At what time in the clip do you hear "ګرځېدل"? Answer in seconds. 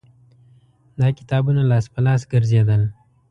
2.31-2.81